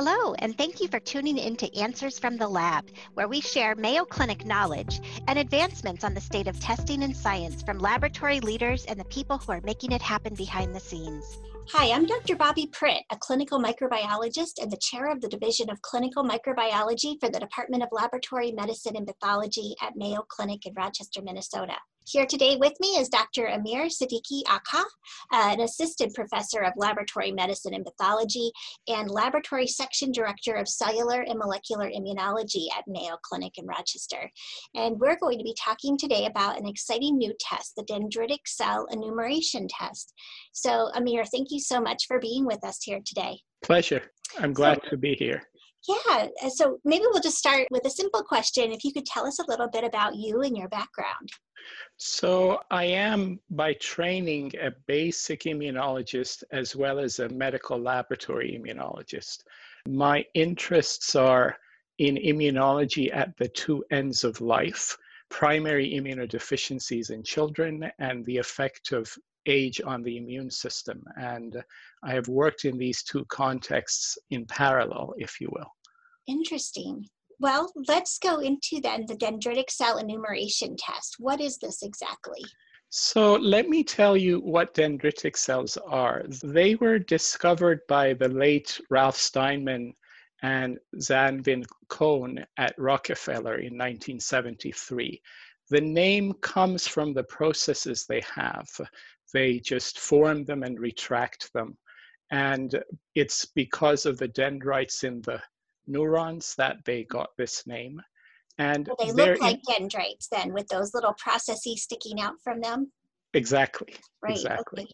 [0.00, 3.74] Hello, and thank you for tuning in to Answers from the Lab, where we share
[3.74, 8.84] Mayo Clinic knowledge and advancements on the state of testing and science from laboratory leaders
[8.84, 11.40] and the people who are making it happen behind the scenes.
[11.72, 12.36] Hi, I'm Dr.
[12.36, 17.28] Bobbi Pritt, a clinical microbiologist and the chair of the Division of Clinical Microbiology for
[17.28, 21.74] the Department of Laboratory Medicine and Pathology at Mayo Clinic in Rochester, Minnesota.
[22.10, 23.48] Here today with me is Dr.
[23.48, 24.84] Amir Sadighi Akha, uh,
[25.30, 28.50] an assistant professor of laboratory medicine and pathology
[28.88, 34.30] and laboratory section director of cellular and molecular immunology at Mayo Clinic in Rochester.
[34.74, 38.86] And we're going to be talking today about an exciting new test, the dendritic cell
[38.90, 40.14] enumeration test.
[40.52, 43.40] So, Amir, thank you so much for being with us here today.
[43.62, 44.00] Pleasure.
[44.38, 45.42] I'm glad so, to be here.
[45.86, 48.72] Yeah, uh, so maybe we'll just start with a simple question.
[48.72, 51.30] If you could tell us a little bit about you and your background.
[51.96, 59.42] So, I am by training a basic immunologist as well as a medical laboratory immunologist.
[59.86, 61.56] My interests are
[61.98, 64.96] in immunology at the two ends of life
[65.28, 69.14] primary immunodeficiencies in children and the effect of
[69.48, 71.02] age on the immune system.
[71.16, 71.62] And
[72.04, 75.72] I have worked in these two contexts in parallel, if you will.
[76.26, 77.08] Interesting.
[77.40, 81.16] Well, let's go into then the dendritic cell enumeration test.
[81.18, 82.44] What is this exactly?
[82.90, 86.24] So let me tell you what dendritic cells are.
[86.42, 89.92] They were discovered by the late Ralph Steinman
[90.42, 95.20] and Zanvil Cohn at Rockefeller in 1973.
[95.70, 98.68] The name comes from the processes they have.
[99.32, 101.76] They just form them and retract them.
[102.30, 102.82] And
[103.14, 105.40] it's because of the dendrites in the
[105.86, 108.00] neurons that they got this name.
[108.58, 112.90] And well, they look like dendrites then with those little processes sticking out from them.
[113.34, 113.94] Exactly.
[114.22, 114.32] Right.
[114.32, 114.82] Exactly.
[114.82, 114.92] Okay.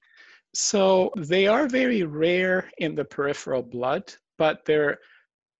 [0.55, 4.98] So they are very rare in the peripheral blood, but they're,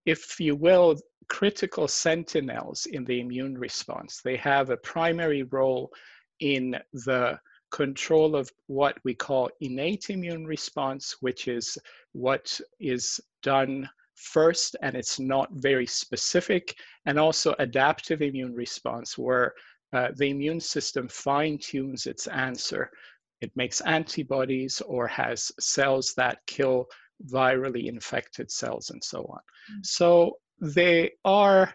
[0.07, 0.97] if you will,
[1.29, 4.21] critical sentinels in the immune response.
[4.23, 5.91] They have a primary role
[6.41, 7.39] in the
[7.75, 11.77] control of what we call innate immune response, which is
[12.13, 16.77] what is done first and it's not very specific,
[17.07, 19.55] and also adaptive immune response, where
[19.93, 22.91] uh, the immune system fine tunes its answer.
[23.41, 26.87] It makes antibodies or has cells that kill
[27.27, 29.41] virally infected cells and so on.
[29.41, 29.81] Mm-hmm.
[29.83, 31.75] So they are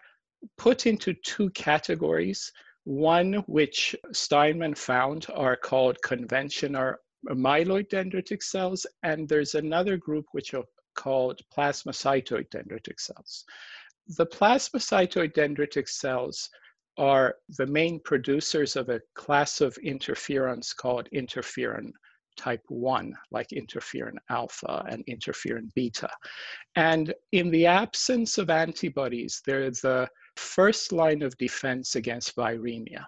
[0.56, 2.50] put into two categories.
[2.84, 6.94] One, which Steinman found, are called conventional
[7.28, 10.64] myeloid dendritic cells, and there's another group which are
[10.94, 13.44] called plasmacytoid dendritic cells.
[14.16, 16.48] The plasmacytoid dendritic cells
[16.98, 21.92] are the main producers of a class of interferons called interferon
[22.36, 26.10] type 1, like interferon alpha and interferon beta.
[26.76, 30.08] And in the absence of antibodies, they're the
[30.40, 33.04] first line of defense against viremia.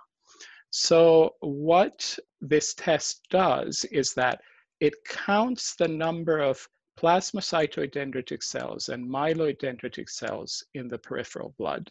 [0.71, 4.41] So, what this test does is that
[4.81, 6.67] it counts the number of
[6.99, 11.91] plasmacytoid dendritic cells and myeloid dendritic cells in the peripheral blood,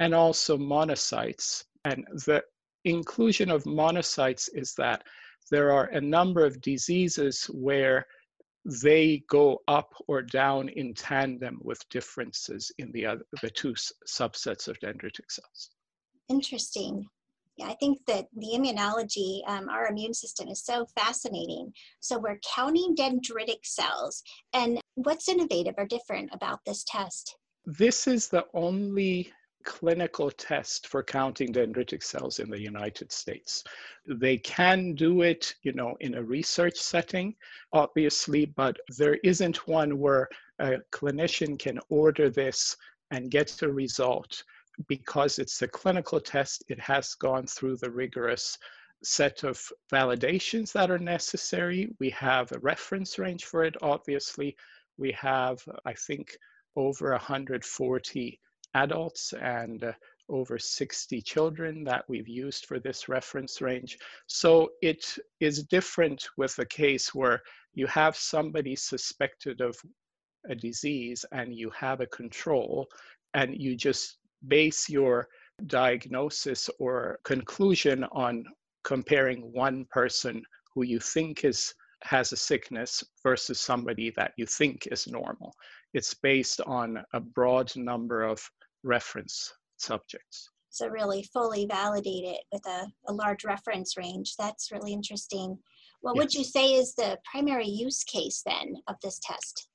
[0.00, 1.64] and also monocytes.
[1.84, 2.42] And the
[2.84, 5.04] inclusion of monocytes is that
[5.50, 8.06] there are a number of diseases where
[8.64, 13.74] they go up or down in tandem with differences in the other the two
[14.06, 15.70] subsets of dendritic cells.
[16.28, 17.06] Interesting.
[17.56, 21.72] Yeah, I think that the immunology, um, our immune system is so fascinating.
[22.00, 24.22] So we're counting dendritic cells.
[24.54, 27.36] And what's innovative or different about this test?
[27.66, 29.32] This is the only
[29.64, 33.64] clinical test for counting dendritic cells in the United States.
[34.06, 37.34] They can do it, you know, in a research setting,
[37.72, 40.28] obviously, but there isn't one where
[40.58, 42.76] a clinician can order this
[43.10, 44.42] and get a result
[44.88, 48.58] because it's a clinical test, it has gone through the rigorous
[49.02, 49.60] set of
[49.92, 51.90] validations that are necessary.
[51.98, 54.56] We have a reference range for it, obviously.
[54.98, 56.36] We have, I think,
[56.76, 58.40] over 140
[58.74, 59.92] adults and uh,
[60.28, 63.98] over 60 children that we've used for this reference range.
[64.26, 65.04] So it
[65.40, 67.42] is different with a case where
[67.74, 69.76] you have somebody suspected of
[70.48, 72.86] a disease and you have a control
[73.34, 74.18] and you just
[74.48, 75.28] base your
[75.66, 78.44] diagnosis or conclusion on
[78.84, 80.42] comparing one person
[80.74, 85.54] who you think is has a sickness versus somebody that you think is normal.
[85.92, 88.40] It's based on a broad number of
[88.82, 90.50] reference subjects.
[90.70, 94.34] So really fully validate it with a, a large reference range.
[94.38, 95.58] That's really interesting.
[96.00, 96.22] What yes.
[96.22, 99.68] would you say is the primary use case then of this test?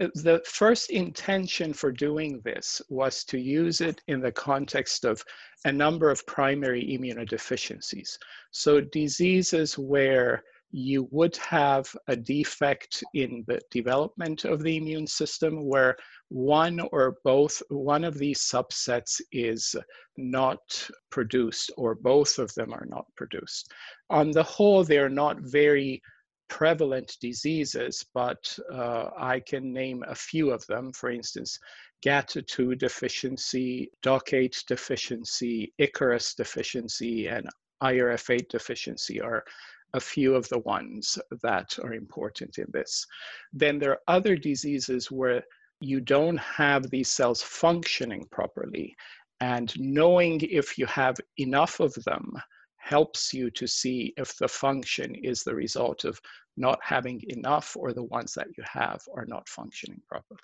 [0.00, 5.24] Uh, the first intention for doing this was to use it in the context of
[5.64, 8.16] a number of primary immunodeficiencies.
[8.50, 10.42] So diseases where
[10.72, 15.96] you would have a defect in the development of the immune system where
[16.32, 19.76] one or both, one of these subsets is
[20.16, 23.70] not produced or both of them are not produced.
[24.08, 26.00] On the whole, they're not very
[26.48, 30.90] prevalent diseases, but uh, I can name a few of them.
[30.94, 31.58] For instance,
[32.02, 37.46] GATA2 deficiency, DOCK8 deficiency, Ikaros deficiency, and
[37.82, 39.44] IRF8 deficiency are
[39.92, 43.06] a few of the ones that are important in this.
[43.52, 45.42] Then there are other diseases where
[45.82, 48.94] you don't have these cells functioning properly.
[49.40, 52.32] And knowing if you have enough of them
[52.78, 56.20] helps you to see if the function is the result of
[56.56, 60.40] not having enough or the ones that you have are not functioning properly.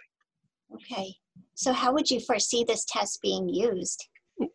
[0.74, 1.14] Okay.
[1.54, 4.06] So, how would you foresee this test being used?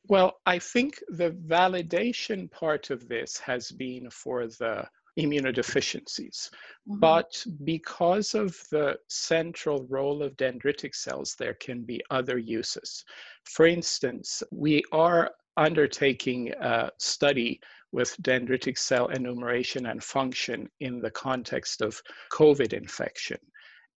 [0.07, 4.87] Well, I think the validation part of this has been for the
[5.19, 6.49] immunodeficiencies.
[6.89, 6.99] Mm-hmm.
[6.99, 13.03] But because of the central role of dendritic cells, there can be other uses.
[13.45, 17.59] For instance, we are undertaking a study
[17.91, 22.01] with dendritic cell enumeration and function in the context of
[22.31, 23.37] COVID infection.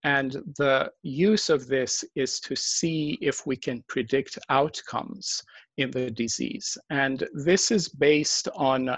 [0.04, 5.42] And the use of this is to see if we can predict outcomes
[5.78, 6.76] in the disease.
[6.90, 8.96] And this is based on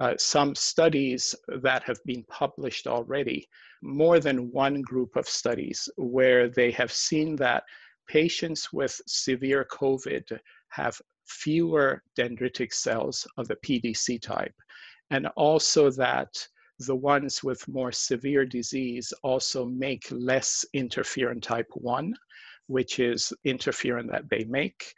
[0.00, 3.48] uh, some studies that have been published already,
[3.82, 7.64] more than one group of studies, where they have seen that
[8.08, 14.54] patients with severe COVID have fewer dendritic cells of the PDC type,
[15.10, 16.46] and also that
[16.80, 22.14] the ones with more severe disease also make less interferon type 1,
[22.68, 24.94] which is interferon that they make.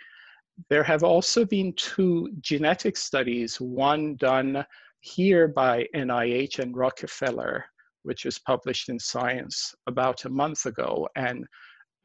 [0.68, 4.64] There have also been two genetic studies, one done
[5.00, 7.64] here by NIH and Rockefeller,
[8.02, 11.44] which was published in Science about a month ago, and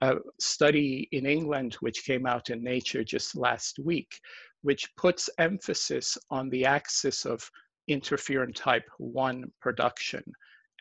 [0.02, 4.20] a study in England, which came out in Nature just last week,
[4.62, 7.50] which puts emphasis on the axis of
[7.90, 10.24] interferon type 1 production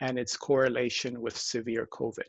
[0.01, 2.23] and its correlation with severe COVID.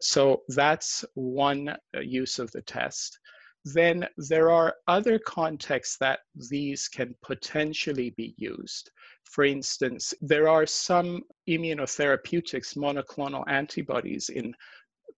[0.00, 3.18] So that's one uh, use of the test.
[3.64, 6.20] Then there are other contexts that
[6.50, 8.90] these can potentially be used.
[9.24, 14.54] For instance, there are some immunotherapeutics, monoclonal antibodies in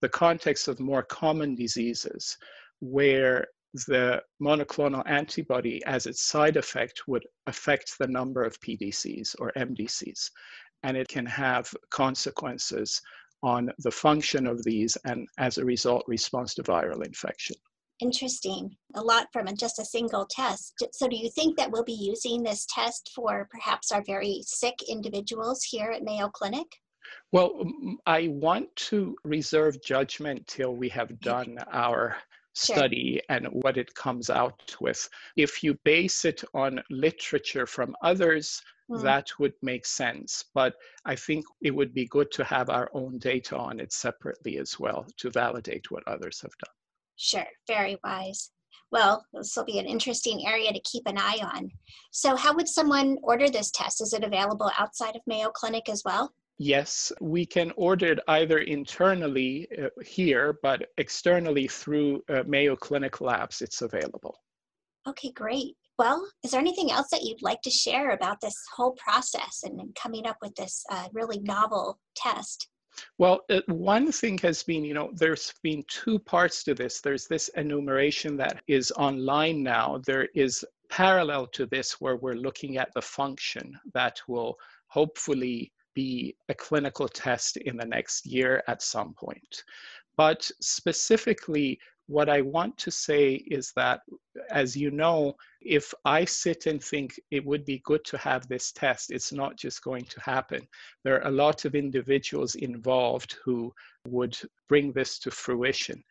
[0.01, 2.37] the context of more common diseases
[2.79, 3.47] where
[3.85, 10.31] the monoclonal antibody as its side effect would affect the number of PDCs or MDCs.
[10.83, 13.01] And it can have consequences
[13.43, 17.55] on the function of these and as a result response to viral infection.
[17.99, 18.75] Interesting.
[18.95, 20.73] A lot from just a single test.
[20.93, 24.75] So, do you think that we'll be using this test for perhaps our very sick
[24.87, 26.67] individuals here at Mayo Clinic?
[27.31, 27.63] Well,
[28.05, 32.17] I want to reserve judgment till we have done our
[32.53, 33.37] study sure.
[33.37, 35.07] and what it comes out with.
[35.35, 39.01] If you base it on literature from others, mm.
[39.03, 40.45] that would make sense.
[40.53, 44.57] But I think it would be good to have our own data on it separately
[44.57, 46.75] as well to validate what others have done.
[47.17, 48.51] Sure, very wise.
[48.91, 51.71] Well, this will be an interesting area to keep an eye on.
[52.11, 54.01] So, how would someone order this test?
[54.01, 56.31] Is it available outside of Mayo Clinic as well?
[56.59, 63.19] Yes, we can order it either internally uh, here, but externally through uh, Mayo Clinic
[63.21, 64.39] labs, it's available.
[65.07, 65.75] Okay, great.
[65.99, 69.79] Well, is there anything else that you'd like to share about this whole process and,
[69.79, 72.69] and coming up with this uh, really novel test?
[73.17, 77.01] Well, uh, one thing has been, you know, there's been two parts to this.
[77.01, 80.01] There's this enumeration that is online now.
[80.05, 86.35] There is parallel to this where we're looking at the function that will hopefully be
[86.49, 89.63] a clinical test in the next year at some point.
[90.15, 94.01] But specifically, what I want to say is that,
[94.49, 98.71] as you know, if I sit and think it would be good to have this
[98.71, 100.65] test, it's not just going to happen.
[101.03, 103.73] There are a lot of individuals involved who
[104.07, 104.37] would
[104.69, 106.01] bring this to fruition.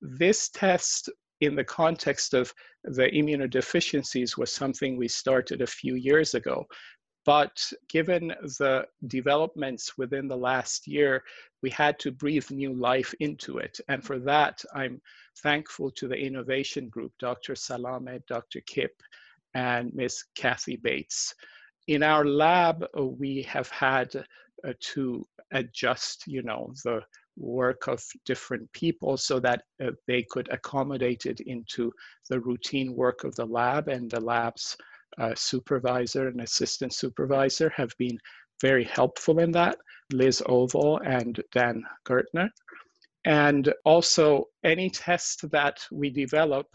[0.00, 1.08] This test
[1.40, 6.66] in the context of the immunodeficiencies was something we started a few years ago.
[7.24, 11.22] But given the developments within the last year,
[11.62, 13.80] we had to breathe new life into it.
[13.88, 15.00] And for that, I'm
[15.42, 17.54] thankful to the innovation group, Dr.
[17.54, 18.60] Salamed, Dr.
[18.66, 18.92] Kip,
[19.54, 20.24] and Ms.
[20.34, 21.34] Kathy Bates.
[21.86, 24.14] In our lab, uh, we have had
[24.66, 27.00] uh, to adjust, you know, the
[27.36, 31.92] work of different people so that uh, they could accommodate it into
[32.28, 34.76] the routine work of the lab and the lab's
[35.18, 38.18] uh, supervisor and assistant supervisor have been
[38.60, 39.76] very helpful in that,
[40.12, 42.48] Liz Oval and Dan Gertner.
[43.24, 46.66] And also any test that we develop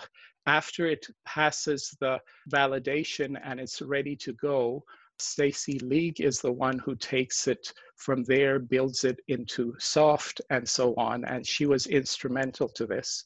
[0.48, 2.20] after it passes the
[2.52, 4.84] validation and it's ready to go,
[5.20, 10.68] Stacy League is the one who takes it from there, builds it into soft and
[10.68, 11.26] so on.
[11.26, 13.24] And she was instrumental to this.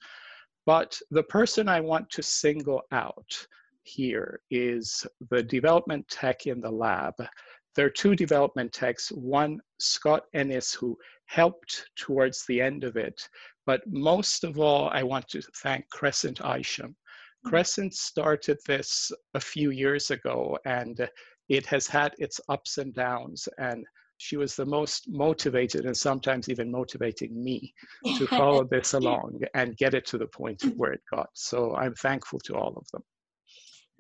[0.66, 3.48] But the person I want to single out
[3.84, 7.14] here is the development tech in the lab.
[7.76, 13.28] There are two development techs, one Scott Ennis, who helped towards the end of it.
[13.66, 16.96] But most of all, I want to thank Crescent Isham.
[17.44, 17.50] Hmm.
[17.50, 21.08] Crescent started this a few years ago and
[21.50, 23.48] it has had its ups and downs.
[23.58, 23.86] And
[24.18, 27.74] she was the most motivated and sometimes even motivating me
[28.18, 31.30] to follow this along and get it to the point where it got.
[31.34, 33.04] So I'm thankful to all of them.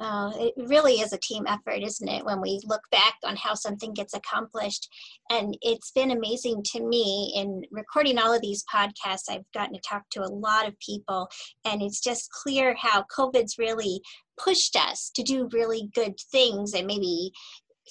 [0.04, 3.54] Uh, it really is a team effort, isn't it, when we look back on how
[3.54, 4.90] something gets accomplished?
[5.30, 9.30] And it's been amazing to me in recording all of these podcasts.
[9.30, 11.30] I've gotten to talk to a lot of people,
[11.64, 14.02] and it's just clear how COVID's really
[14.38, 17.32] pushed us to do really good things and maybe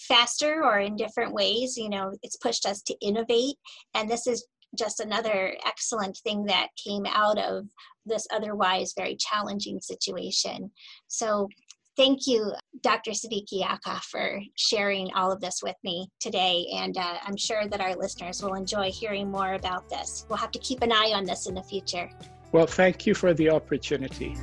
[0.07, 1.79] faster or in different ways.
[1.79, 3.57] You know, it's pushed us to innovate.
[3.95, 4.47] And this is
[4.79, 7.67] just another excellent thing that came out of
[8.05, 10.71] this otherwise very challenging situation.
[11.09, 11.49] So
[11.97, 13.13] thank you, Dr.
[13.13, 16.67] Sadighi Akha, for sharing all of this with me today.
[16.75, 20.27] And uh, I'm sure that our listeners will enjoy hearing more about this.
[20.29, 22.11] We'll have to keep an eye on this in the future.
[22.53, 24.37] Well, thank you for the opportunity.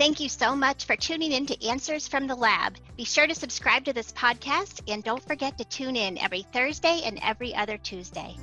[0.00, 2.78] Thank you so much for tuning in to Answers from the Lab.
[2.96, 7.02] Be sure to subscribe to this podcast and don't forget to tune in every Thursday
[7.04, 8.34] and every other Tuesday.